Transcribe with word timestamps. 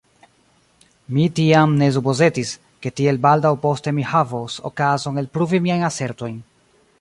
Mi 1.17 1.25
tiam 1.39 1.75
ne 1.81 1.89
supozetis, 1.97 2.53
ke 2.85 2.93
tiel 3.01 3.21
baldaŭ 3.27 3.53
poste 3.67 3.93
mi 3.99 4.07
havos 4.15 4.57
okazon 4.71 5.23
elpruvi 5.25 5.61
miajn 5.69 5.87
asertojn. 5.93 6.43